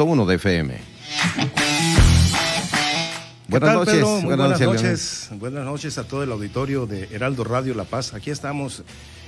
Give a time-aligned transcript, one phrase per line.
[0.00, 0.78] 101 de FM.
[3.48, 4.24] Buenas noches.
[4.24, 5.28] buenas, noches.
[5.32, 8.14] Buenas noches a todo el auditorio de Heraldo Radio La Paz.
[8.14, 8.82] Aquí estamos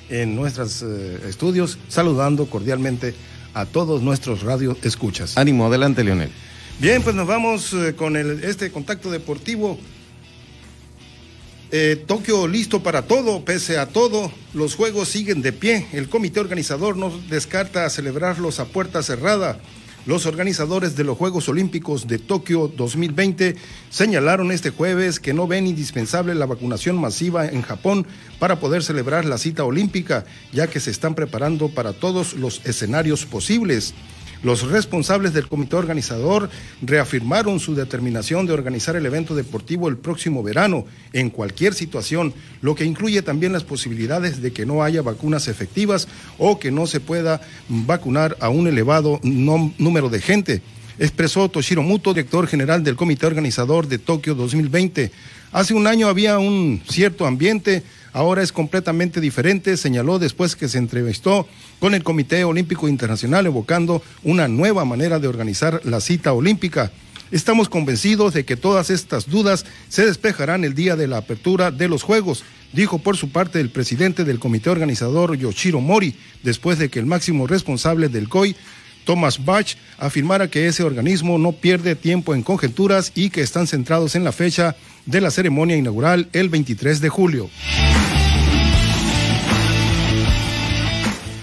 [0.09, 3.15] en nuestros eh, estudios saludando cordialmente
[3.53, 5.37] a todos nuestros radio escuchas.
[5.37, 6.31] Ánimo, adelante Leonel.
[6.79, 9.79] Bien, pues nos vamos eh, con este contacto deportivo.
[11.71, 15.87] Eh, Tokio listo para todo, pese a todo, los juegos siguen de pie.
[15.93, 19.61] El comité organizador no descarta celebrarlos a puerta cerrada.
[20.05, 23.55] Los organizadores de los Juegos Olímpicos de Tokio 2020
[23.89, 28.05] señalaron este jueves que no ven indispensable la vacunación masiva en Japón
[28.41, 33.27] para poder celebrar la cita olímpica, ya que se están preparando para todos los escenarios
[33.27, 33.95] posibles.
[34.43, 36.51] Los responsables del comité organizador
[36.83, 42.75] reafirmaron su determinación de organizar el evento deportivo el próximo verano, en cualquier situación, lo
[42.75, 46.99] que incluye también las posibilidades de que no haya vacunas efectivas o que no se
[46.99, 50.63] pueda vacunar a un elevado número de gente
[50.99, 55.11] expresó Toshiro Muto, director general del comité organizador de Tokio 2020.
[55.53, 57.83] Hace un año había un cierto ambiente
[58.13, 61.47] ahora es completamente diferente, señaló después que se entrevistó
[61.81, 66.93] con el Comité Olímpico Internacional evocando una nueva manera de organizar la cita olímpica.
[67.31, 71.89] Estamos convencidos de que todas estas dudas se despejarán el día de la apertura de
[71.89, 76.91] los Juegos, dijo por su parte el presidente del comité organizador Yoshiro Mori, después de
[76.91, 78.55] que el máximo responsable del COI
[79.05, 84.15] Thomas Bach afirmara que ese organismo no pierde tiempo en conjeturas y que están centrados
[84.15, 87.51] en la fecha de la ceremonia inaugural el 23 de julio.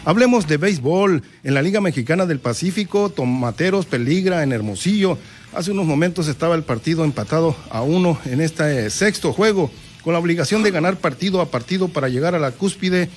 [0.09, 1.21] Hablemos de béisbol.
[1.43, 5.19] En la Liga Mexicana del Pacífico, Tomateros peligra en Hermosillo.
[5.53, 9.69] Hace unos momentos estaba el partido empatado a uno en este sexto juego,
[10.03, 13.07] con la obligación de ganar partido a partido para llegar a la cúspide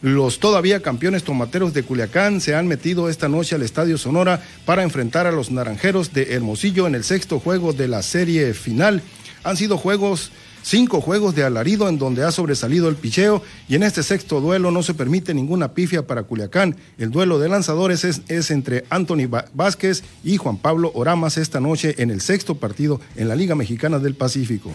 [0.00, 4.84] los todavía campeones tomateros de Culiacán se han metido esta noche al Estadio Sonora para
[4.84, 9.02] enfrentar a los naranjeros de Hermosillo en el sexto juego de la serie final.
[9.44, 10.30] Han sido juegos
[10.68, 14.70] cinco juegos de alarido en donde ha sobresalido el picheo y en este sexto duelo
[14.70, 16.76] no se permite ninguna pifia para Culiacán.
[16.98, 22.10] El duelo de lanzadores es, entre Anthony Vázquez y Juan Pablo Oramas esta noche en
[22.10, 24.70] el sexto partido en la Liga Mexicana del Pacífico.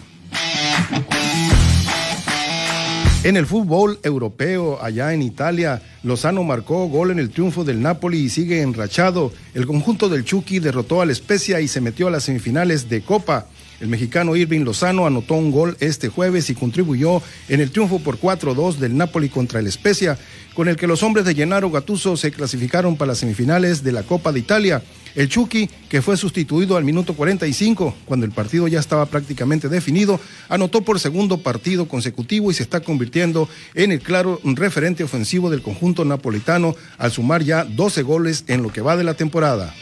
[3.22, 8.18] En el fútbol europeo, allá en Italia, Lozano marcó gol en el triunfo del Napoli
[8.18, 9.32] y sigue enrachado.
[9.54, 13.46] El conjunto del Chucky derrotó al Spezia y se metió a las semifinales de Copa.
[13.80, 18.18] El mexicano Irving Lozano anotó un gol este jueves y contribuyó en el triunfo por
[18.18, 20.18] 4-2 del Napoli contra el Spezia,
[20.54, 24.02] con el que los hombres de Gennaro Gattuso se clasificaron para las semifinales de la
[24.02, 24.82] Copa de Italia.
[25.14, 30.20] El Chucky, que fue sustituido al minuto 45, cuando el partido ya estaba prácticamente definido,
[30.48, 35.62] anotó por segundo partido consecutivo y se está convirtiendo en el claro referente ofensivo del
[35.62, 39.72] conjunto napolitano al sumar ya 12 goles en lo que va de la temporada.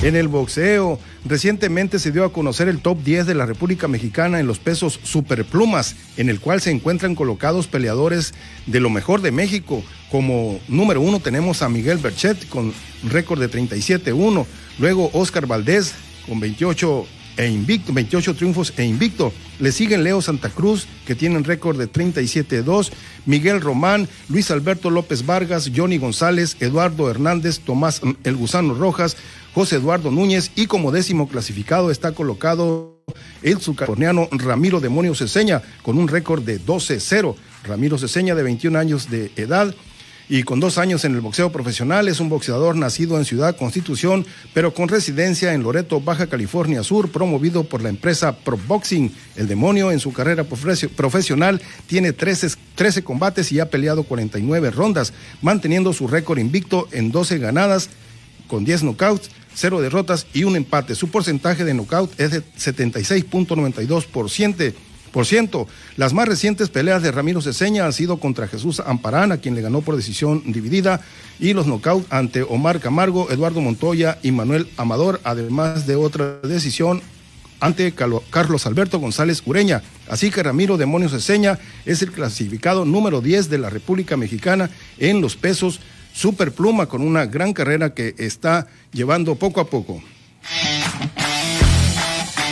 [0.00, 4.38] En el boxeo, recientemente se dio a conocer el top 10 de la República Mexicana
[4.38, 8.32] en los pesos superplumas, en el cual se encuentran colocados peleadores
[8.66, 9.82] de lo mejor de México.
[10.08, 12.72] Como número uno tenemos a Miguel Berchet con
[13.02, 14.46] récord de 37-1,
[14.78, 15.94] luego Oscar Valdés
[16.28, 17.06] con 28
[17.38, 19.32] e invicto, 28 triunfos e invicto.
[19.58, 22.90] Le siguen Leo Santa Cruz, que tienen récord de 37-2,
[23.26, 29.16] Miguel Román, Luis Alberto López Vargas, Johnny González, Eduardo Hernández, Tomás El Gusano Rojas,
[29.58, 33.02] José Eduardo Núñez y como décimo clasificado está colocado
[33.42, 37.34] el subcaliforniano Ramiro Demonio Ceseña con un récord de 12-0.
[37.64, 39.74] Ramiro Ceseña de 21 años de edad
[40.28, 42.06] y con dos años en el boxeo profesional.
[42.06, 44.24] Es un boxeador nacido en Ciudad Constitución,
[44.54, 49.12] pero con residencia en Loreto, Baja California Sur, promovido por la empresa Pro Boxing.
[49.34, 55.12] El demonio en su carrera profesional tiene 13, 13 combates y ha peleado 49 rondas,
[55.42, 57.90] manteniendo su récord invicto en 12 ganadas
[58.48, 60.94] con 10 knockouts, 0 derrotas y un empate.
[60.94, 64.74] Su porcentaje de knockout es de 76.92%.
[65.12, 65.66] Por ciento,
[65.96, 69.62] las más recientes peleas de Ramiro Ceseña han sido contra Jesús Amparán, a quien le
[69.62, 71.00] ganó por decisión dividida,
[71.40, 77.02] y los knockouts ante Omar Camargo, Eduardo Montoya y Manuel Amador, además de otra decisión
[77.60, 79.82] ante Carlos Alberto González Ureña.
[80.08, 85.20] Así que Ramiro Demonio Ceseña es el clasificado número 10 de la República Mexicana en
[85.20, 85.80] los pesos
[86.18, 90.02] superpluma con una gran carrera que está llevando poco a poco.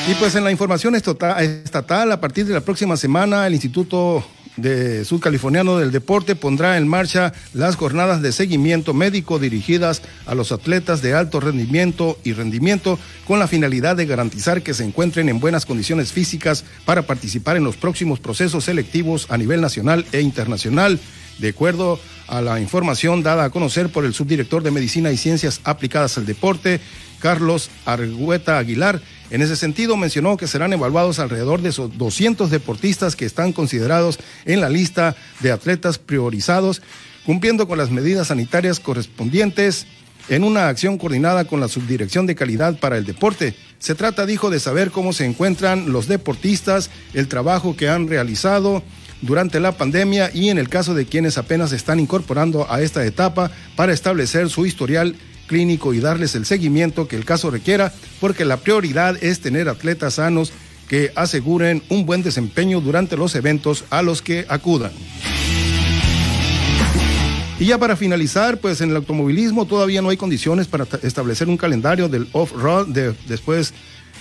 [0.09, 4.25] Y pues en la información estatal, a partir de la próxima semana, el Instituto
[4.57, 10.53] de Californiano del Deporte pondrá en marcha las jornadas de seguimiento médico dirigidas a los
[10.53, 15.41] atletas de alto rendimiento y rendimiento con la finalidad de garantizar que se encuentren en
[15.41, 21.01] buenas condiciones físicas para participar en los próximos procesos selectivos a nivel nacional e internacional.
[21.39, 25.61] De acuerdo a la información dada a conocer por el subdirector de Medicina y Ciencias
[25.65, 26.81] Aplicadas al Deporte,
[27.21, 29.01] Carlos Argueta Aguilar,
[29.31, 34.61] en ese sentido mencionó que serán evaluados alrededor de 200 deportistas que están considerados en
[34.61, 36.83] la lista de atletas priorizados,
[37.25, 39.87] cumpliendo con las medidas sanitarias correspondientes
[40.29, 43.55] en una acción coordinada con la Subdirección de Calidad para el Deporte.
[43.79, 48.83] Se trata, dijo, de saber cómo se encuentran los deportistas, el trabajo que han realizado
[49.23, 53.51] durante la pandemia y en el caso de quienes apenas están incorporando a esta etapa
[53.75, 55.17] para establecer su historial
[55.47, 60.15] clínico y darles el seguimiento que el caso requiera, porque la prioridad es tener atletas
[60.15, 60.53] sanos
[60.89, 64.93] que aseguren un buen desempeño durante los eventos a los que acudan.
[67.59, 71.57] Y ya para finalizar, pues en el automovilismo todavía no hay condiciones para establecer un
[71.57, 73.73] calendario del off-road de, después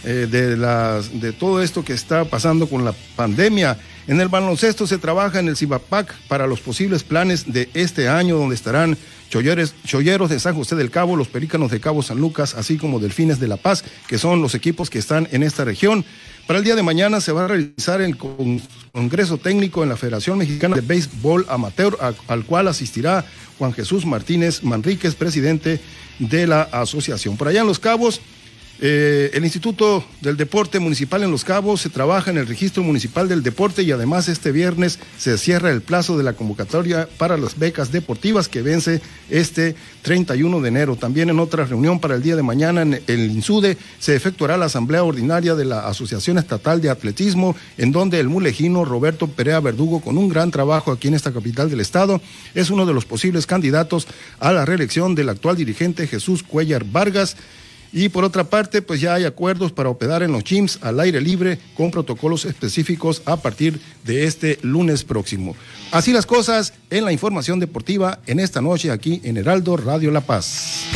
[0.06, 3.78] eh, de, las, de todo esto que está pasando con la pandemia.
[4.08, 8.38] En el baloncesto se trabaja en el CIBAPAC para los posibles planes de este año,
[8.38, 8.98] donde estarán
[9.30, 13.40] Cholleros de San José del Cabo, los Pelícanos de Cabo San Lucas, así como Delfines
[13.40, 16.06] de La Paz, que son los equipos que están en esta región.
[16.46, 20.38] Para el día de mañana se va a realizar el Congreso Técnico en la Federación
[20.38, 21.98] Mexicana de Béisbol Amateur,
[22.28, 23.26] al cual asistirá
[23.58, 25.82] Juan Jesús Martínez Manríquez, presidente
[26.20, 27.38] de la asociación.
[27.38, 28.22] Por allá en Los Cabos,
[28.82, 33.30] eh, el Instituto del Deporte Municipal en Los Cabos se trabaja en el registro municipal
[33.30, 37.58] del deporte y además este viernes se cierra el plazo de la convocatoria para las
[37.58, 40.98] becas deportivas que vence este 31 de enero.
[40.98, 44.66] También en otra reunión para el día de mañana en el INSUDE se efectuará la
[44.66, 50.02] asamblea ordinaria de la Asociación Estatal de Atletismo en donde el mulejino Roberto Perea Verdugo
[50.02, 52.22] con un gran trabajo aquí en esta capital del estado
[52.54, 54.08] es uno de los posibles candidatos
[54.40, 57.38] a la reelección del actual dirigente Jesús Cuellar Vargas.
[57.98, 61.22] Y por otra parte, pues ya hay acuerdos para operar en los gyms al aire
[61.22, 65.56] libre con protocolos específicos a partir de este lunes próximo.
[65.92, 70.20] Así las cosas en la información deportiva en esta noche aquí en Heraldo Radio La
[70.20, 70.95] Paz.